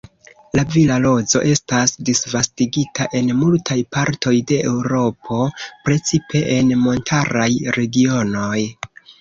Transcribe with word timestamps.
La 0.59 0.61
vila 0.75 0.95
rozo 1.01 1.41
estas 1.49 1.91
disvastigita 2.09 3.07
en 3.19 3.29
multaj 3.43 3.77
partoj 3.97 4.33
de 4.53 4.57
Eŭropo 4.71 5.37
precipe 5.91 6.45
en 6.57 6.75
montaraj 6.89 7.51
regionoj. 7.81 8.61